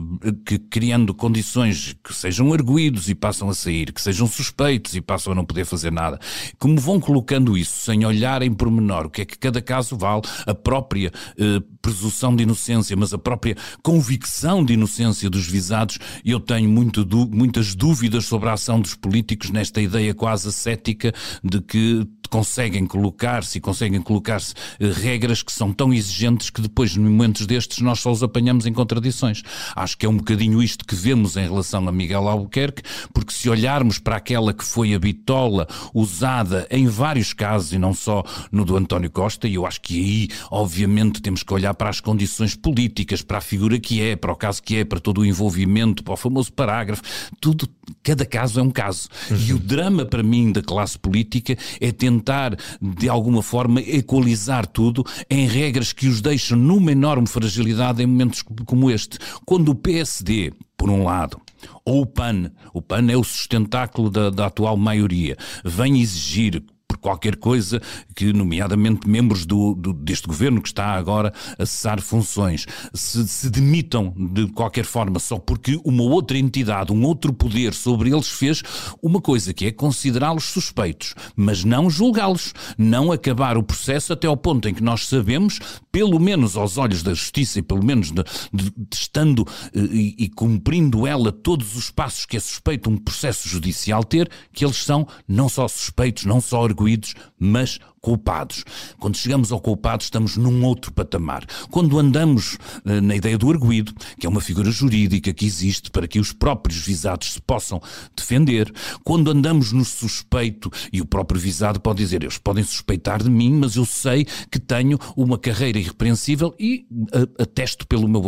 que 0.47 0.59
criando 0.59 1.13
condições 1.13 1.97
que 2.05 2.15
sejam 2.15 2.53
arguídos 2.53 3.09
e 3.09 3.15
passam 3.15 3.49
a 3.49 3.55
sair 3.55 3.80
que 3.87 4.01
sejam 4.01 4.27
suspeitos 4.27 4.95
e 4.95 5.01
passam 5.01 5.33
a 5.33 5.37
não 5.37 5.45
poder 5.45 5.65
fazer 5.65 5.91
nada. 5.91 6.19
Como 6.59 6.79
vão 6.79 7.01
colocando 7.01 7.57
isso 7.57 7.81
sem 7.81 8.05
olhar 8.05 8.43
em 8.43 8.53
pormenor 8.53 9.07
o 9.07 9.11
que 9.11 9.23
é 9.23 9.25
que 9.25 9.39
cada 9.39 9.61
caso 9.61 9.97
vale, 9.97 10.23
a 10.47 10.55
própria 10.55 11.11
eh, 11.39 11.61
presunção 11.81 12.35
de 12.35 12.43
inocência, 12.43 12.97
mas 12.97 13.13
a 13.13 13.19
própria 13.19 13.57
convicção 13.83 14.65
de 14.65 14.75
inocência 14.75 15.31
dos 15.31 15.47
visados, 15.47 15.99
eu 16.25 16.39
tenho 16.39 16.69
muito, 16.69 17.07
muitas 17.31 17.75
dúvidas 17.75 18.27
sobre 18.27 18.49
a 18.49 18.53
ação 18.53 18.81
dos 18.81 18.95
políticos 18.95 19.51
nesta 19.51 19.81
ideia 19.81 20.15
quase 20.15 20.53
cética 20.53 21.13
de 21.43 21.61
que 21.61 22.07
conseguem 22.31 22.87
colocar-se 22.87 23.59
e 23.59 23.61
conseguem 23.61 24.01
colocar-se 24.01 24.55
eh, 24.79 24.91
regras 24.91 25.43
que 25.43 25.53
são 25.53 25.73
tão 25.73 25.93
exigentes 25.93 26.49
que 26.49 26.63
depois, 26.63 26.97
em 26.97 27.01
momentos 27.01 27.47
destes, 27.47 27.81
nós 27.81 28.01
só 28.01 28.11
os 28.11 28.23
apanhamos 28.23 28.65
em 28.65 28.73
contradições. 28.73 29.43
Acho 29.75 29.99
que 29.99 30.07
é 30.07 30.09
um 30.09 30.17
bocadinho 30.17 30.63
isto 30.63 30.85
que 30.85 30.95
vemos 30.95 31.37
em 31.37 31.43
relação 31.43 31.87
a 31.89 31.93
Miguel 31.93 32.29
Albuquerque, 32.29 32.83
porque 33.13 33.33
se 33.33 33.49
olharmos 33.49 33.99
para 33.99 34.17
aquela 34.17 34.55
que 34.55 34.65
foi 34.65 34.95
a 34.95 34.99
bitola 34.99 35.67
usada 35.93 36.67
em 36.71 36.87
vários 36.87 37.33
casos 37.33 37.73
e 37.73 37.79
não 37.79 37.93
só 37.93 38.25
no 38.53 38.65
do 38.65 38.77
António 38.77 39.11
Costa, 39.11 39.49
e 39.49 39.55
eu 39.55 39.67
acho 39.67 39.81
que 39.81 39.99
aí, 39.99 40.29
obviamente, 40.51 41.21
temos 41.21 41.43
que 41.43 41.53
olhar 41.53 41.75
para 41.75 41.91
as 41.91 42.01
condições 42.01 42.55
políticas, 42.55 43.23
para 43.23 43.39
a 43.39 43.41
figura 43.41 43.79
que 43.79 44.01
é, 44.01 44.15
para 44.15 44.33
o 44.33 44.37
caso 44.37 44.63
que 44.63 44.77
é, 44.77 44.85
para 44.85 45.01
todo 45.01 45.23
o 45.23 45.27
envolvimento, 45.27 46.05
para 46.05 46.15
o 46.15 46.17
famoso 46.17 46.53
parágrafo, 46.53 47.03
tudo, 47.41 47.69
cada 48.03 48.25
caso 48.25 48.61
é 48.61 48.63
um 48.63 48.71
caso. 48.71 49.09
Uhum. 49.31 49.37
E 49.37 49.53
o 49.53 49.59
drama 49.59 50.05
para 50.05 50.23
mim 50.23 50.53
da 50.53 50.63
classe 50.63 50.99
política 50.99 51.57
é 51.81 51.91
tentar 51.91 52.20
tentar, 52.21 52.57
de 52.81 53.09
alguma 53.09 53.43
forma, 53.43 53.81
equalizar 53.81 54.67
tudo 54.67 55.05
em 55.29 55.47
regras 55.47 55.93
que 55.93 56.07
os 56.07 56.21
deixam 56.21 56.57
numa 56.57 56.93
enorme 56.93 57.27
fragilidade 57.27 58.03
em 58.03 58.07
momentos 58.07 58.45
como 58.67 58.91
este. 58.91 59.19
Quando 59.45 59.71
o 59.71 59.75
PSD, 59.75 60.53
por 60.77 60.91
um 60.91 61.05
lado, 61.05 61.41
ou 61.85 62.03
o 62.03 62.07
PAN, 62.07 62.51
o 62.73 62.83
PAN 62.83 63.11
é 63.11 63.17
o 63.17 63.25
sustentáculo 63.25 64.11
da, 64.11 64.31
da 64.31 64.47
atual 64.47 64.77
maioria, 64.77 65.37
vem 65.65 66.01
exigir 66.01 66.63
qualquer 67.01 67.37
coisa 67.37 67.81
que, 68.15 68.33
nomeadamente, 68.33 69.09
membros 69.09 69.47
do, 69.47 69.75
do, 69.75 69.93
deste 69.93 70.27
governo 70.27 70.61
que 70.61 70.69
está 70.69 70.93
agora 70.93 71.33
a 71.59 71.67
cessar 71.67 72.01
funções. 72.01 72.67
Se, 72.95 73.27
se 73.27 73.51
demitam 73.51 74.15
de 74.17 74.49
qualquer 74.49 74.85
forma 74.85 75.19
só 75.19 75.39
porque 75.39 75.81
uma 75.85 76.03
outra 76.03 76.39
entidade, 76.39 76.93
um 76.93 77.05
outro 77.05 77.33
poder 77.33 77.75
sobre 77.75 78.11
eles 78.11 78.29
fez 78.29 78.63
uma 79.03 79.21
coisa 79.21 79.53
que 79.53 79.67
é 79.67 79.73
considerá-los 79.73 80.45
suspeitos, 80.45 81.15
mas 81.35 81.65
não 81.65 81.91
julgá-los, 81.91 82.53
não 82.77 83.13
acabar 83.13 83.57
o 83.57 83.63
processo 83.63 84.13
até 84.13 84.27
ao 84.27 84.37
ponto 84.37 84.69
em 84.69 84.75
que 84.75 84.83
nós 84.83 85.07
sabemos, 85.07 85.59
pelo 85.91 86.19
menos 86.19 86.57
aos 86.57 86.79
olhos 86.79 87.03
da 87.03 87.15
justiça 87.15 87.59
e 87.59 87.63
pelo 87.63 87.85
menos 87.85 88.11
de, 88.11 88.23
de, 88.53 88.71
de 88.71 88.97
estando 88.97 89.47
eh, 89.75 89.81
e, 89.81 90.15
e 90.25 90.29
cumprindo 90.29 91.07
ela 91.07 91.33
todos 91.33 91.77
os 91.77 91.91
passos 91.91 92.27
que 92.27 92.37
é 92.37 92.41
suspeito 92.41 92.91
um 92.91 92.97
processo 92.97 93.49
judicial 93.49 94.05
ter, 94.05 94.31
que 94.53 94.65
eles 94.65 94.77
são 94.77 95.07
não 95.27 95.49
só 95.49 95.67
suspeitos, 95.69 96.25
não 96.25 96.41
só 96.41 96.65
arguídos, 96.65 96.90
mas 97.39 97.79
culpados. 98.01 98.65
Quando 98.99 99.17
chegamos 99.17 99.53
ao 99.53 99.61
culpado, 99.61 100.03
estamos 100.03 100.37
num 100.37 100.65
outro 100.65 100.93
patamar. 100.93 101.45
Quando 101.71 101.99
andamos 101.99 102.57
eh, 102.85 103.01
na 103.01 103.15
ideia 103.15 103.37
do 103.37 103.51
arguído, 103.51 103.93
que 104.19 104.27
é 104.27 104.29
uma 104.29 104.41
figura 104.41 104.71
jurídica 104.71 105.33
que 105.33 105.45
existe 105.45 105.91
para 105.91 106.09
que 106.09 106.19
os 106.19 106.33
próprios 106.33 106.79
visados 106.79 107.35
se 107.35 107.41
possam 107.41 107.81
defender, 108.17 108.73
quando 109.05 109.31
andamos 109.31 109.73
no 109.73 109.85
suspeito, 109.85 110.71
e 110.93 111.01
o 111.01 111.07
próprio 111.07 111.41
visado 111.41 111.81
pode 111.81 111.99
dizer, 111.99 112.23
eles 112.23 112.39
podem 112.39 112.65
suspeitar 112.65 113.23
de 113.23 113.31
mim, 113.31 113.53
mas 113.53 113.77
eu 113.77 113.85
sei 113.85 114.27
que 114.51 114.59
tenho 114.59 114.99
uma 115.17 115.39
carreira 115.39 115.79
irrepreensível 115.79 116.55
e 116.59 116.87
uh, 116.91 117.43
atesto 117.43 117.87
pelo 117.87 118.09
meu 118.09 118.21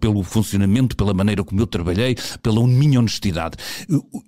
pelo 0.00 0.22
funcionamento, 0.22 0.96
pela 0.96 1.12
maneira 1.12 1.42
como 1.42 1.60
eu 1.60 1.66
trabalhei, 1.66 2.16
pela 2.42 2.66
minha 2.66 2.98
honestidade. 2.98 3.56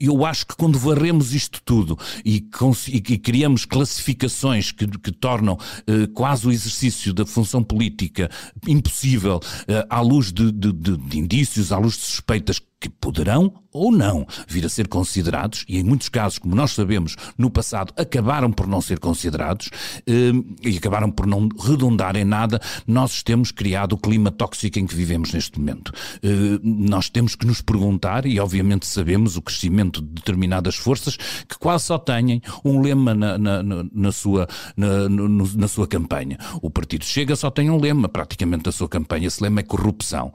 Eu, 0.01 0.25
acho 0.25 0.47
que 0.47 0.57
quando 0.57 0.79
varremos 0.79 1.35
isto 1.35 1.61
tudo 1.65 1.99
e, 2.25 2.47
e 2.89 3.19
criamos 3.19 3.65
classificações 3.65 4.66
que, 4.73 4.87
que 4.87 5.13
tornam 5.13 5.55
uh, 5.55 6.09
quase 6.15 6.47
o 6.47 6.53
exercício 6.53 7.13
da 7.13 7.27
função 7.27 7.63
política 7.63 8.31
impossível 8.67 9.37
uh, 9.37 9.87
à 9.89 10.01
luz 10.01 10.33
de, 10.33 10.51
de, 10.53 10.73
de, 10.73 10.97
de 10.97 11.19
indícios, 11.19 11.73
à 11.73 11.79
luz 11.79 11.95
de 11.95 12.03
suspeitas 12.03 12.61
que 12.81 12.89
poderão 12.89 13.53
ou 13.73 13.91
não 13.91 14.27
vir 14.49 14.65
a 14.65 14.69
ser 14.69 14.89
considerados, 14.89 15.65
e 15.69 15.79
em 15.79 15.83
muitos 15.83 16.09
casos, 16.09 16.39
como 16.39 16.55
nós 16.55 16.73
sabemos, 16.73 17.17
no 17.37 17.51
passado 17.51 17.93
acabaram 17.97 18.51
por 18.51 18.67
não 18.67 18.81
ser 18.81 18.99
considerados 18.99 19.71
eh, 20.07 20.33
e 20.63 20.77
acabaram 20.77 21.11
por 21.11 21.27
não 21.27 21.49
redundar 21.59 22.17
em 22.17 22.25
nada, 22.25 22.61
nós 22.87 23.23
temos 23.23 23.51
criado 23.51 23.93
o 23.93 23.99
clima 23.99 24.31
tóxico 24.31 24.79
em 24.79 24.87
que 24.87 24.95
vivemos 24.95 25.33
neste 25.33 25.59
momento. 25.59 25.93
Eh, 26.23 26.59
nós 26.63 27.11
temos 27.11 27.35
que 27.35 27.47
nos 27.47 27.61
perguntar, 27.61 28.25
e 28.25 28.41
obviamente 28.41 28.87
sabemos 28.87 29.37
o 29.37 29.43
crescimento 29.43 30.01
de 30.01 30.09
determinadas 30.09 30.77
forças 30.77 31.17
que 31.17 31.59
quase 31.59 31.85
só 31.85 31.99
têm 31.99 32.41
um 32.65 32.81
lema 32.81 33.15
na, 33.15 33.39
na, 33.39 33.63
na 33.63 34.13
sua, 34.13 34.49
na, 34.77 35.09
na 35.09 35.69
sua 35.69 35.87
campanha. 35.87 36.39
O 36.63 36.71
Partido 36.71 37.05
Chega 37.05 37.37
só 37.37 37.51
tem 37.51 37.71
um 37.71 37.79
lema 37.79 38.09
praticamente 38.09 38.65
da 38.65 38.73
sua 38.73 38.89
campanha, 38.89 39.27
esse 39.27 39.43
lema 39.43 39.61
é 39.61 39.63
corrupção. 39.63 40.33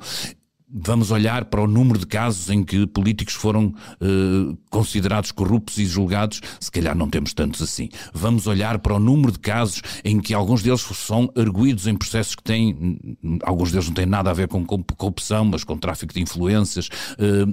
Vamos 0.74 1.12
olhar 1.12 1.46
para 1.46 1.62
o 1.62 1.68
número 1.68 2.00
de 2.00 2.06
casos 2.06 2.50
em 2.50 2.63
que 2.63 2.88
políticos 2.88 3.34
foram 3.34 3.75
eh, 4.00 4.56
considerados 4.70 5.30
corruptos 5.30 5.78
e 5.78 5.86
julgados, 5.86 6.40
se 6.62 6.72
calhar 6.72 6.96
não 6.96 7.10
temos 7.10 7.34
tantos 7.34 7.62
assim. 7.62 7.90
Vamos 8.13 8.48
olhar 8.48 8.80
para 8.80 8.94
o 8.94 9.00
número 9.00 9.34
de 9.34 9.40
casos 9.40 9.82
em 10.01 10.22
que 10.22 10.34
alguns 10.34 10.63
deles 10.63 10.80
são 10.82 11.30
arguídos 11.36 11.88
em 11.88 11.96
processos 11.96 12.36
que 12.36 12.44
têm, 12.44 13.18
alguns 13.44 13.70
deles 13.72 13.88
não 13.88 13.94
têm 13.94 14.06
nada 14.06 14.30
a 14.30 14.34
ver 14.34 14.48
com 14.48 14.66
corrupção, 14.66 15.44
mas 15.44 15.66
com 15.66 15.78
tráfico 15.78 16.13
de 16.13 16.22
influências. 16.22 16.88
Eh, 17.20 17.46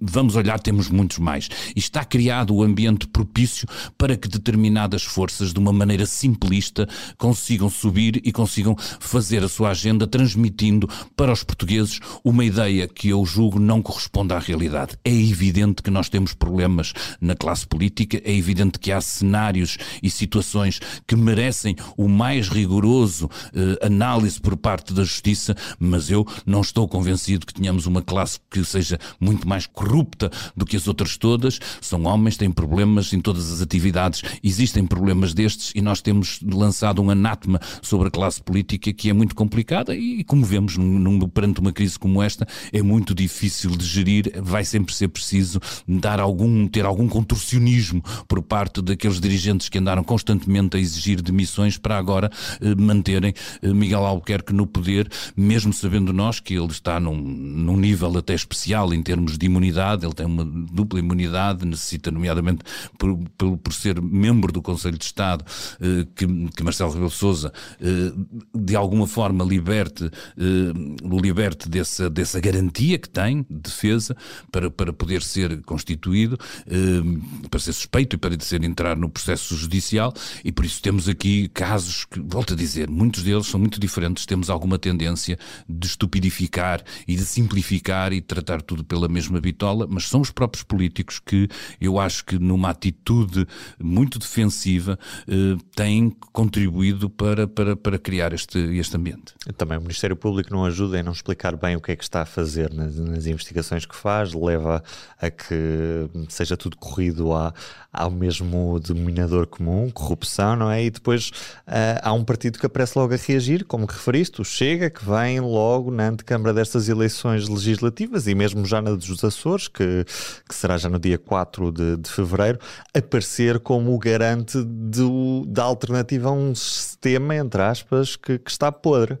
vamos 0.00 0.34
olhar, 0.34 0.58
temos 0.58 0.88
muitos 0.88 1.18
mais. 1.18 1.50
E 1.76 1.78
está 1.78 2.02
criado 2.02 2.54
o 2.54 2.62
ambiente 2.62 3.06
propício 3.06 3.68
para 3.98 4.16
que 4.16 4.26
determinadas 4.26 5.02
forças, 5.02 5.52
de 5.52 5.58
uma 5.58 5.72
maneira 5.72 6.06
simplista, 6.06 6.88
consigam 7.18 7.68
subir 7.68 8.22
e 8.24 8.32
consigam 8.32 8.74
fazer 9.00 9.44
a 9.44 9.48
sua 9.50 9.70
agenda 9.70 10.06
transmitindo 10.06 10.88
para 11.14 11.30
os 11.30 11.44
portugueses 11.44 12.00
uma 12.24 12.42
ideia 12.42 12.53
ideia 12.54 12.86
que 12.86 13.08
eu 13.08 13.26
julgo 13.26 13.58
não 13.58 13.82
corresponde 13.82 14.32
à 14.32 14.38
realidade. 14.38 14.96
É 15.04 15.12
evidente 15.12 15.82
que 15.82 15.90
nós 15.90 16.08
temos 16.08 16.34
problemas 16.34 16.92
na 17.20 17.34
classe 17.34 17.66
política, 17.66 18.20
é 18.24 18.32
evidente 18.32 18.78
que 18.78 18.92
há 18.92 19.00
cenários 19.00 19.76
e 20.00 20.08
situações 20.08 20.80
que 21.04 21.16
merecem 21.16 21.74
o 21.96 22.08
mais 22.08 22.48
rigoroso 22.48 23.28
eh, 23.52 23.84
análise 23.84 24.40
por 24.40 24.56
parte 24.56 24.94
da 24.94 25.02
justiça, 25.02 25.56
mas 25.80 26.10
eu 26.10 26.24
não 26.46 26.60
estou 26.60 26.86
convencido 26.86 27.44
que 27.44 27.54
tenhamos 27.54 27.86
uma 27.86 28.00
classe 28.00 28.38
que 28.48 28.64
seja 28.64 29.00
muito 29.18 29.48
mais 29.48 29.66
corrupta 29.66 30.30
do 30.56 30.64
que 30.64 30.76
as 30.76 30.86
outras 30.86 31.16
todas. 31.16 31.58
São 31.80 32.04
homens, 32.04 32.36
têm 32.36 32.52
problemas 32.52 33.12
em 33.12 33.20
todas 33.20 33.50
as 33.50 33.60
atividades, 33.60 34.22
existem 34.44 34.86
problemas 34.86 35.34
destes 35.34 35.72
e 35.74 35.82
nós 35.82 36.00
temos 36.00 36.38
lançado 36.40 37.02
um 37.02 37.10
anátema 37.10 37.60
sobre 37.82 38.06
a 38.06 38.10
classe 38.12 38.40
política 38.40 38.92
que 38.92 39.10
é 39.10 39.12
muito 39.12 39.34
complicada 39.34 39.96
e, 39.96 40.22
como 40.22 40.44
vemos 40.44 40.76
num, 40.76 41.18
perante 41.28 41.58
uma 41.58 41.72
crise 41.72 41.98
como 41.98 42.22
esta, 42.22 42.43
é 42.72 42.82
muito 42.82 43.14
difícil 43.14 43.70
de 43.70 43.84
gerir, 43.84 44.32
vai 44.42 44.64
sempre 44.64 44.94
ser 44.94 45.08
preciso 45.08 45.60
dar 45.86 46.20
algum, 46.20 46.66
ter 46.66 46.84
algum 46.84 47.08
contorcionismo 47.08 48.02
por 48.28 48.42
parte 48.42 48.82
daqueles 48.82 49.20
dirigentes 49.20 49.68
que 49.68 49.78
andaram 49.78 50.04
constantemente 50.04 50.76
a 50.76 50.80
exigir 50.80 51.20
demissões 51.20 51.76
para 51.78 51.96
agora 51.96 52.30
eh, 52.60 52.74
manterem 52.74 53.34
eh, 53.62 53.72
Miguel 53.72 54.04
Albuquerque 54.04 54.52
no 54.52 54.66
poder, 54.66 55.10
mesmo 55.36 55.72
sabendo 55.72 56.12
nós 56.12 56.40
que 56.40 56.54
ele 56.54 56.70
está 56.70 56.98
num, 57.00 57.16
num 57.16 57.76
nível 57.76 58.16
até 58.18 58.34
especial 58.34 58.92
em 58.92 59.02
termos 59.02 59.38
de 59.38 59.46
imunidade, 59.46 60.04
ele 60.04 60.14
tem 60.14 60.26
uma 60.26 60.44
dupla 60.44 60.98
imunidade, 60.98 61.66
necessita 61.66 62.10
nomeadamente 62.10 62.64
por, 62.98 63.16
por, 63.36 63.58
por 63.58 63.72
ser 63.72 64.00
membro 64.00 64.52
do 64.52 64.62
Conselho 64.62 64.98
de 64.98 65.04
Estado, 65.04 65.44
eh, 65.80 66.06
que, 66.14 66.26
que 66.48 66.62
Marcelo 66.62 66.92
Rebelo 66.92 67.10
Sousa 67.10 67.52
eh, 67.80 68.12
de 68.54 68.76
alguma 68.76 69.06
forma 69.06 69.44
liberte, 69.44 70.04
eh, 70.04 70.72
o 71.02 71.18
liberte 71.18 71.68
dessa, 71.68 72.08
dessa 72.08 72.33
essa 72.34 72.40
garantia 72.40 72.98
que 72.98 73.08
tem 73.08 73.46
de 73.48 73.60
defesa 73.60 74.16
para, 74.50 74.70
para 74.70 74.92
poder 74.92 75.22
ser 75.22 75.62
constituído, 75.62 76.38
eh, 76.66 77.48
para 77.48 77.60
ser 77.60 77.72
suspeito 77.72 78.16
e 78.16 78.18
para 78.18 78.38
ser 78.40 78.64
entrar 78.64 78.96
no 78.96 79.08
processo 79.08 79.56
judicial, 79.56 80.12
e 80.44 80.50
por 80.50 80.64
isso 80.64 80.82
temos 80.82 81.08
aqui 81.08 81.48
casos 81.48 82.04
que, 82.04 82.20
volto 82.20 82.54
a 82.54 82.56
dizer, 82.56 82.90
muitos 82.90 83.22
deles 83.22 83.46
são 83.46 83.60
muito 83.60 83.78
diferentes, 83.78 84.26
temos 84.26 84.50
alguma 84.50 84.78
tendência 84.78 85.38
de 85.68 85.86
estupidificar 85.86 86.82
e 87.06 87.14
de 87.14 87.24
simplificar 87.24 88.12
e 88.12 88.20
tratar 88.20 88.60
tudo 88.60 88.84
pela 88.84 89.08
mesma 89.08 89.40
bitola, 89.40 89.86
mas 89.88 90.08
são 90.08 90.20
os 90.20 90.30
próprios 90.30 90.64
políticos 90.64 91.20
que 91.24 91.48
eu 91.80 92.00
acho 92.00 92.24
que 92.24 92.38
numa 92.38 92.70
atitude 92.70 93.46
muito 93.80 94.18
defensiva 94.18 94.98
eh, 95.28 95.56
têm 95.76 96.10
contribuído 96.32 97.08
para, 97.08 97.46
para, 97.46 97.76
para 97.76 97.98
criar 97.98 98.32
este, 98.32 98.58
este 98.58 98.96
ambiente. 98.96 99.34
Também 99.56 99.78
o 99.78 99.82
Ministério 99.82 100.16
Público 100.16 100.52
não 100.52 100.64
ajuda 100.64 100.98
em 100.98 101.02
não 101.02 101.12
explicar 101.12 101.56
bem 101.56 101.76
o 101.76 101.80
que 101.80 101.92
é 101.92 101.96
que 101.96 102.02
está 102.02 102.23
a 102.24 102.26
fazer 102.26 102.72
nas, 102.72 102.96
nas, 102.96 103.26
investigações 103.26 103.86
que 103.86 103.94
faz, 103.94 104.32
leva 104.32 104.82
a 105.20 105.30
que 105.30 106.10
seja 106.28 106.56
tudo 106.56 106.76
corrido 106.76 107.32
a, 107.32 107.54
ao 107.92 108.10
mesmo 108.10 108.80
denominador 108.80 109.46
comum, 109.46 109.90
corrupção, 109.90 110.56
não 110.56 110.70
é? 110.70 110.84
E 110.84 110.90
depois 110.90 111.28
uh, 111.68 112.00
há 112.02 112.12
um 112.12 112.24
partido 112.24 112.58
que 112.58 112.66
aparece 112.66 112.98
logo 112.98 113.14
a 113.14 113.16
reagir, 113.16 113.64
como 113.64 113.86
referiste, 113.86 114.40
o 114.40 114.44
Chega, 114.44 114.90
que 114.90 115.04
vem 115.04 115.40
logo 115.40 115.90
na 115.90 116.08
antecâmara 116.08 116.52
destas 116.52 116.88
eleições 116.88 117.48
legislativas 117.48 118.26
e 118.26 118.34
mesmo 118.34 118.64
já 118.66 118.82
na 118.82 118.94
dos 118.94 119.22
Açores, 119.22 119.68
que, 119.68 120.04
que 120.48 120.54
será 120.54 120.76
já 120.76 120.88
no 120.88 120.98
dia 120.98 121.18
4 121.18 121.72
de, 121.72 121.96
de 121.98 122.10
fevereiro, 122.10 122.58
aparecer 122.92 123.60
como 123.60 123.94
o 123.94 123.98
garante 123.98 124.62
do, 124.62 125.44
da 125.46 125.62
alternativa 125.62 126.28
a 126.28 126.32
um 126.32 126.54
sistema, 126.54 127.36
entre 127.36 127.62
aspas, 127.62 128.16
que, 128.16 128.38
que 128.38 128.50
está 128.50 128.72
podre. 128.72 129.18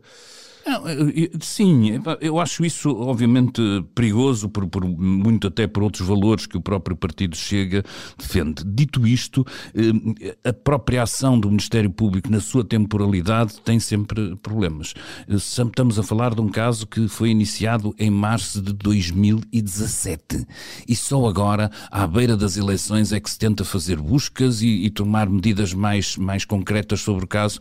Sim, 1.40 2.00
eu 2.20 2.40
acho 2.40 2.64
isso 2.64 2.90
obviamente 2.96 3.60
perigoso, 3.94 4.48
por, 4.48 4.66
por, 4.66 4.84
muito 4.84 5.48
até 5.48 5.66
por 5.66 5.82
outros 5.82 6.06
valores 6.06 6.46
que 6.46 6.56
o 6.56 6.60
próprio 6.60 6.96
Partido 6.96 7.36
Chega 7.36 7.84
defende. 8.18 8.62
Dito 8.64 9.06
isto, 9.06 9.44
eh, 9.74 10.36
a 10.48 10.52
própria 10.52 11.02
ação 11.02 11.38
do 11.38 11.48
Ministério 11.48 11.90
Público 11.90 12.30
na 12.30 12.40
sua 12.40 12.64
temporalidade 12.64 13.60
tem 13.62 13.78
sempre 13.78 14.36
problemas. 14.36 14.94
Estamos 15.28 15.98
a 15.98 16.02
falar 16.02 16.34
de 16.34 16.40
um 16.40 16.48
caso 16.48 16.86
que 16.86 17.08
foi 17.08 17.28
iniciado 17.28 17.94
em 17.98 18.10
março 18.10 18.62
de 18.62 18.72
2017 18.72 20.46
e 20.88 20.96
só 20.96 21.26
agora, 21.26 21.70
à 21.90 22.06
beira 22.06 22.36
das 22.36 22.56
eleições, 22.56 23.12
é 23.12 23.20
que 23.20 23.30
se 23.30 23.38
tenta 23.38 23.64
fazer 23.64 23.96
buscas 23.98 24.62
e, 24.62 24.86
e 24.86 24.90
tomar 24.90 25.28
medidas 25.28 25.74
mais, 25.74 26.16
mais 26.16 26.44
concretas 26.44 27.00
sobre 27.00 27.24
o 27.24 27.28
caso. 27.28 27.60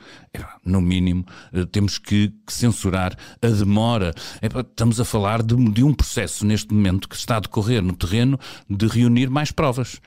No 0.66 0.82
mínimo, 0.82 1.26
eh, 1.52 1.66
temos 1.66 1.98
que, 1.98 2.34
que 2.46 2.54
censurar 2.54 2.93
a 2.96 3.48
demora. 3.48 4.14
É, 4.42 4.48
estamos 4.60 5.00
a 5.00 5.06
falar 5.06 5.42
de, 5.42 5.56
de 5.72 5.84
um 5.84 5.94
processo 5.94 6.46
neste 6.46 6.74
momento 6.74 7.10
que 7.10 7.16
está 7.16 7.38
a 7.38 7.40
decorrer 7.40 7.82
no 7.82 7.94
terreno 7.94 8.40
de 8.70 8.88
reunir 8.88 9.30
mais 9.30 9.52
provas. 9.52 10.00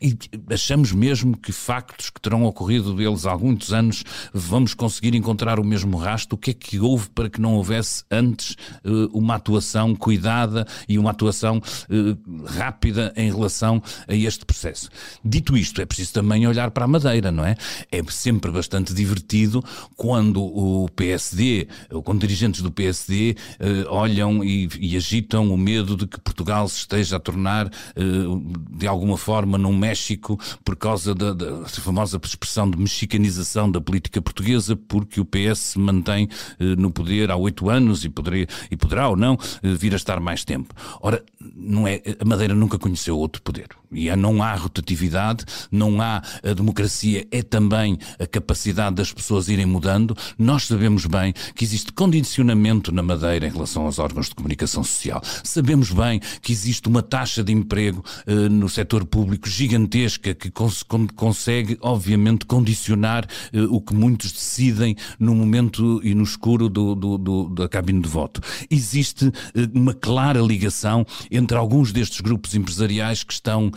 E 0.00 0.16
achamos 0.52 0.92
mesmo 0.92 1.36
que 1.36 1.50
factos 1.50 2.08
que 2.08 2.20
terão 2.20 2.44
ocorrido 2.44 2.94
deles 2.94 3.26
há 3.26 3.36
muitos 3.36 3.72
anos 3.72 4.04
vamos 4.32 4.72
conseguir 4.72 5.12
encontrar 5.16 5.58
o 5.58 5.64
mesmo 5.64 5.96
rasto? 5.96 6.34
O 6.34 6.38
que 6.38 6.52
é 6.52 6.54
que 6.54 6.78
houve 6.78 7.10
para 7.10 7.28
que 7.28 7.40
não 7.40 7.54
houvesse 7.54 8.04
antes 8.08 8.52
uh, 8.84 9.08
uma 9.12 9.34
atuação 9.34 9.96
cuidada 9.96 10.64
e 10.88 11.00
uma 11.00 11.10
atuação 11.10 11.56
uh, 11.58 12.46
rápida 12.46 13.12
em 13.16 13.28
relação 13.32 13.82
a 14.06 14.14
este 14.14 14.46
processo? 14.46 14.88
Dito 15.24 15.56
isto, 15.56 15.82
é 15.82 15.86
preciso 15.86 16.12
também 16.12 16.46
olhar 16.46 16.70
para 16.70 16.84
a 16.84 16.88
Madeira, 16.88 17.32
não 17.32 17.44
é? 17.44 17.56
É 17.90 18.00
sempre 18.08 18.52
bastante 18.52 18.94
divertido 18.94 19.64
quando 19.96 20.40
o 20.40 20.88
PSD, 20.94 21.66
ou 21.90 22.04
quando 22.04 22.20
dirigentes 22.20 22.62
do 22.62 22.70
PSD 22.70 23.34
uh, 23.58 23.92
olham 23.92 24.44
e, 24.44 24.68
e, 24.78 24.96
agitam 24.96 25.52
o 25.52 25.58
medo 25.58 25.96
de 25.96 26.06
que 26.06 26.20
Portugal 26.20 26.68
se 26.68 26.78
esteja 26.78 27.16
a 27.16 27.20
tornar 27.20 27.68
de 28.70 28.86
alguma 28.86 29.16
forma 29.16 29.58
num 29.58 29.72
México 29.88 30.38
por 30.64 30.76
causa 30.76 31.14
da, 31.14 31.32
da 31.32 31.64
famosa 31.66 32.20
expressão 32.22 32.70
de 32.70 32.76
mexicanização 32.76 33.70
da 33.70 33.80
política 33.80 34.20
portuguesa, 34.20 34.76
porque 34.76 35.20
o 35.20 35.24
PS 35.24 35.58
se 35.58 35.78
mantém 35.78 36.28
eh, 36.60 36.76
no 36.76 36.90
poder 36.90 37.30
há 37.30 37.36
oito 37.36 37.70
anos 37.70 38.04
e, 38.04 38.08
poderia, 38.10 38.46
e 38.70 38.76
poderá 38.76 39.08
ou 39.08 39.16
não 39.16 39.38
eh, 39.62 39.74
vir 39.74 39.94
a 39.94 39.96
estar 39.96 40.20
mais 40.20 40.44
tempo. 40.44 40.74
Ora, 41.00 41.24
não 41.40 41.86
é, 41.86 42.02
a 42.20 42.24
Madeira 42.24 42.54
nunca 42.54 42.78
conheceu 42.78 43.16
outro 43.16 43.40
poder. 43.40 43.68
E 43.90 44.14
não 44.16 44.42
há 44.42 44.54
rotatividade, 44.54 45.44
não 45.70 46.00
há 46.00 46.22
a 46.42 46.52
democracia, 46.52 47.26
é 47.30 47.42
também 47.42 47.98
a 48.18 48.26
capacidade 48.26 48.96
das 48.96 49.12
pessoas 49.12 49.48
irem 49.48 49.66
mudando. 49.66 50.16
Nós 50.38 50.66
sabemos 50.66 51.06
bem 51.06 51.32
que 51.54 51.64
existe 51.64 51.92
condicionamento 51.92 52.92
na 52.92 53.02
Madeira 53.02 53.46
em 53.46 53.50
relação 53.50 53.86
aos 53.86 53.98
órgãos 53.98 54.28
de 54.28 54.34
comunicação 54.34 54.84
social. 54.84 55.22
Sabemos 55.42 55.90
bem 55.90 56.20
que 56.42 56.52
existe 56.52 56.88
uma 56.88 57.02
taxa 57.02 57.42
de 57.42 57.52
emprego 57.52 58.04
uh, 58.26 58.48
no 58.48 58.68
setor 58.68 59.04
público 59.04 59.48
gigantesca 59.48 60.34
que 60.34 60.50
cons 60.50 60.84
consegue, 61.16 61.78
obviamente, 61.80 62.46
condicionar 62.46 63.26
uh, 63.52 63.74
o 63.74 63.80
que 63.80 63.94
muitos 63.94 64.32
decidem 64.32 64.96
no 65.18 65.34
momento 65.34 66.00
e 66.04 66.14
no 66.14 66.22
escuro 66.22 66.68
do, 66.68 66.94
do, 66.94 67.18
do 67.18 67.48
da 67.48 67.68
cabine 67.68 68.00
de 68.00 68.08
voto. 68.08 68.40
Existe 68.70 69.26
uh, 69.26 69.32
uma 69.74 69.94
clara 69.94 70.40
ligação 70.40 71.06
entre 71.30 71.56
alguns 71.56 71.92
destes 71.92 72.20
grupos 72.20 72.54
empresariais 72.54 73.22
que 73.22 73.32
estão 73.32 73.70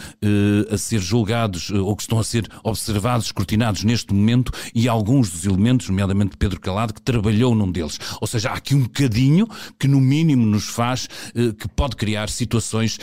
a 0.72 0.78
ser 0.78 1.00
julgados 1.00 1.70
uh, 1.70 1.86
ou 1.86 1.96
que 1.96 2.04
estão 2.04 2.20
a 2.20 2.24
ser 2.24 2.48
observados, 2.64 3.28
escrutinados 3.28 3.84
neste 3.84 4.14
momento 4.14 4.52
e 4.74 4.88
alguns 4.88 5.30
dos 5.30 5.46
elementos, 5.46 5.90
nomeadamente 5.90 6.38
Pedro 6.38 6.60
Calado, 6.60 6.94
que 6.94 7.02
trabalhou 7.02 7.56
num 7.56 7.72
deles. 7.72 8.00
Ou 8.20 8.28
seja, 8.28 8.50
há 8.50 8.54
aqui 8.54 8.76
um 8.76 8.84
bocadinho 8.84 9.48
que 9.80 9.88
no 9.88 10.00
mínimo 10.00 10.46
nos 10.46 10.66
faz, 10.66 11.08
uh, 11.36 11.54
que 11.54 11.68
pode 11.68 11.96
criar 11.96 12.30
situações 12.30 13.00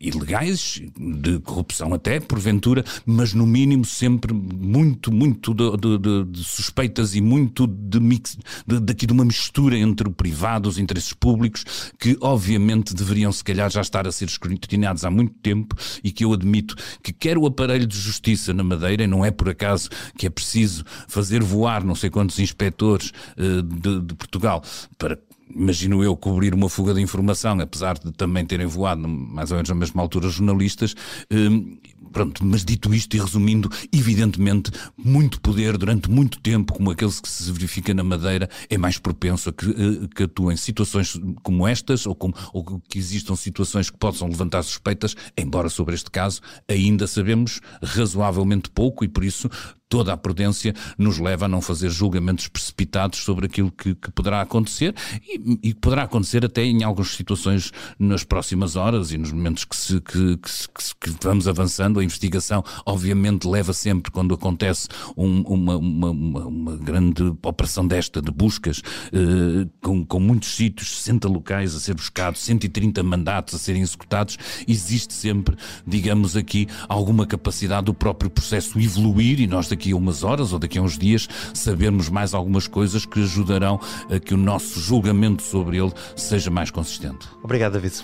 ilegais, 0.00 0.82
de 0.98 1.38
corrupção 1.40 1.94
até, 1.94 2.20
porventura, 2.20 2.84
mas 3.04 3.32
no 3.32 3.46
mínimo 3.46 3.84
sempre 3.84 4.32
muito, 4.32 5.12
muito 5.12 5.54
de, 5.54 5.98
de, 5.98 6.24
de 6.24 6.44
suspeitas 6.44 7.14
e 7.14 7.20
muito 7.20 7.66
de 7.66 8.00
mix, 8.00 8.36
de, 8.66 8.80
daqui 8.80 9.06
de 9.06 9.12
uma 9.12 9.24
mistura 9.24 9.76
entre 9.78 10.08
o 10.08 10.12
privado, 10.12 10.68
os 10.68 10.78
interesses 10.78 11.12
públicos, 11.12 11.64
que 11.98 12.16
obviamente 12.20 12.94
deveriam 12.94 13.32
se 13.32 13.42
calhar 13.42 13.70
já 13.70 13.80
estar 13.80 14.06
a 14.06 14.12
ser 14.12 14.26
escrutinados 14.26 15.04
há 15.04 15.10
muito 15.10 15.34
tempo 15.34 15.76
e 16.02 16.10
que 16.10 16.24
eu 16.24 16.32
admito 16.32 16.76
que 17.02 17.12
quer 17.12 17.38
o 17.38 17.46
aparelho 17.46 17.86
de 17.86 17.98
justiça 17.98 18.52
na 18.52 18.64
Madeira, 18.64 19.04
e 19.04 19.06
não 19.06 19.24
é 19.24 19.30
por 19.30 19.48
acaso 19.48 19.88
que 20.16 20.26
é 20.26 20.30
preciso 20.30 20.84
fazer 21.08 21.42
voar 21.42 21.84
não 21.84 21.94
sei 21.94 22.10
quantos 22.10 22.38
inspectores 22.38 23.12
uh, 23.36 23.62
de, 23.62 24.00
de 24.00 24.14
Portugal 24.14 24.62
para 24.98 25.18
imagino 25.54 26.02
eu, 26.02 26.16
cobrir 26.16 26.54
uma 26.54 26.68
fuga 26.68 26.92
de 26.94 27.00
informação, 27.00 27.58
apesar 27.60 27.98
de 27.98 28.12
também 28.12 28.44
terem 28.44 28.66
voado 28.66 29.06
mais 29.06 29.50
ou 29.50 29.56
menos 29.56 29.68
na 29.68 29.74
mesma 29.74 30.02
altura 30.02 30.28
jornalistas. 30.28 30.94
Hum, 31.30 31.78
pronto, 32.12 32.44
mas 32.44 32.64
dito 32.64 32.94
isto 32.94 33.14
e 33.14 33.20
resumindo, 33.20 33.70
evidentemente, 33.92 34.70
muito 34.96 35.40
poder 35.40 35.76
durante 35.76 36.10
muito 36.10 36.40
tempo, 36.40 36.72
como 36.72 36.90
aquele 36.90 37.12
que 37.12 37.28
se 37.28 37.52
verifica 37.52 37.92
na 37.92 38.02
Madeira, 38.02 38.48
é 38.70 38.78
mais 38.78 38.98
propenso 38.98 39.50
a 39.50 39.52
que, 39.52 39.68
eh, 39.68 40.08
que 40.14 40.22
atuem 40.22 40.54
em 40.54 40.56
situações 40.56 41.20
como 41.42 41.68
estas, 41.68 42.06
ou, 42.06 42.14
como, 42.14 42.34
ou 42.52 42.80
que 42.88 42.98
existam 42.98 43.36
situações 43.36 43.90
que 43.90 43.98
possam 43.98 44.28
levantar 44.28 44.62
suspeitas, 44.62 45.14
embora 45.36 45.68
sobre 45.68 45.94
este 45.94 46.10
caso 46.10 46.40
ainda 46.68 47.06
sabemos 47.06 47.60
razoavelmente 47.82 48.70
pouco 48.70 49.04
e 49.04 49.08
por 49.08 49.22
isso 49.22 49.50
toda 49.88 50.12
a 50.12 50.16
prudência 50.16 50.74
nos 50.98 51.18
leva 51.18 51.44
a 51.44 51.48
não 51.48 51.60
fazer 51.60 51.90
julgamentos 51.90 52.48
precipitados 52.48 53.20
sobre 53.20 53.46
aquilo 53.46 53.70
que, 53.70 53.94
que 53.94 54.10
poderá 54.10 54.40
acontecer 54.40 54.94
e, 55.22 55.68
e 55.70 55.74
poderá 55.74 56.02
acontecer 56.02 56.44
até 56.44 56.64
em 56.64 56.82
algumas 56.82 57.10
situações 57.10 57.72
nas 57.98 58.24
próximas 58.24 58.74
horas 58.74 59.12
e 59.12 59.18
nos 59.18 59.30
momentos 59.30 59.64
que, 59.64 59.76
se, 59.76 60.00
que, 60.00 60.36
que, 60.38 61.12
que 61.12 61.16
vamos 61.22 61.46
avançando. 61.46 62.00
A 62.00 62.04
investigação, 62.04 62.64
obviamente, 62.84 63.46
leva 63.46 63.72
sempre, 63.72 64.10
quando 64.10 64.34
acontece 64.34 64.88
um, 65.16 65.42
uma, 65.42 65.76
uma, 65.76 66.10
uma, 66.10 66.46
uma, 66.46 66.76
grande 66.76 67.22
operação 67.42 67.86
desta 67.86 68.20
de 68.20 68.30
buscas, 68.30 68.82
eh, 69.12 69.68
com, 69.80 70.04
com 70.04 70.18
muitos 70.18 70.54
sítios, 70.54 70.98
60 70.98 71.28
locais 71.28 71.74
a 71.74 71.80
ser 71.80 71.94
buscados, 71.94 72.40
130 72.40 73.02
mandatos 73.02 73.54
a 73.54 73.58
serem 73.58 73.82
executados, 73.82 74.36
existe 74.66 75.14
sempre, 75.14 75.56
digamos 75.86 76.36
aqui, 76.36 76.66
alguma 76.88 77.26
capacidade 77.26 77.86
do 77.86 77.94
próprio 77.94 78.30
processo 78.30 78.78
evoluir 78.80 79.40
e 79.40 79.46
nós 79.46 79.68
daqui 79.76 79.92
a 79.92 79.96
umas 79.96 80.24
horas 80.24 80.54
ou 80.54 80.58
daqui 80.58 80.78
a 80.78 80.82
uns 80.82 80.98
dias 80.98 81.28
sabermos 81.52 82.08
mais 82.08 82.32
algumas 82.32 82.66
coisas 82.66 83.04
que 83.04 83.20
ajudarão 83.20 83.78
a 84.10 84.18
que 84.18 84.32
o 84.32 84.36
nosso 84.36 84.80
julgamento 84.80 85.42
sobre 85.42 85.76
ele 85.76 85.92
seja 86.16 86.50
mais 86.50 86.70
consistente. 86.70 87.28
Obrigado, 87.42 87.74
David. 87.74 88.02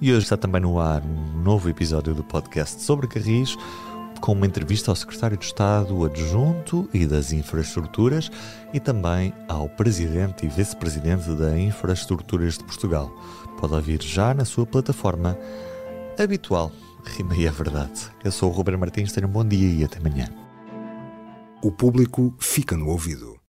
E 0.00 0.10
hoje 0.10 0.24
está 0.24 0.36
também 0.36 0.60
no 0.60 0.78
ar 0.80 1.02
um 1.02 1.42
novo 1.42 1.70
episódio 1.70 2.12
do 2.12 2.24
podcast 2.24 2.82
sobre 2.82 3.06
Carris, 3.06 3.56
com 4.20 4.32
uma 4.32 4.46
entrevista 4.46 4.90
ao 4.90 4.96
secretário 4.96 5.36
de 5.36 5.44
Estado 5.44 6.04
adjunto 6.04 6.88
e 6.92 7.06
das 7.06 7.32
infraestruturas 7.32 8.30
e 8.74 8.80
também 8.80 9.32
ao 9.48 9.68
presidente 9.68 10.44
e 10.44 10.48
vice-presidente 10.48 11.30
da 11.34 11.58
Infraestruturas 11.58 12.58
de 12.58 12.64
Portugal. 12.64 13.10
Pode 13.60 13.74
ouvir 13.74 14.02
já 14.02 14.34
na 14.34 14.44
sua 14.44 14.66
plataforma 14.66 15.38
habitual. 16.18 16.72
Rima 17.06 17.36
e 17.36 17.46
é 17.46 17.50
verdade. 17.50 18.10
Eu 18.22 18.32
sou 18.32 18.50
o 18.50 18.52
Ruben 18.52 18.76
Martins, 18.76 19.12
tenham 19.12 19.28
um 19.28 19.32
bom 19.32 19.44
dia 19.44 19.72
e 19.72 19.84
até 19.84 19.98
amanhã. 19.98 20.28
O 21.62 21.70
público 21.70 22.34
fica 22.38 22.76
no 22.76 22.88
ouvido. 22.88 23.35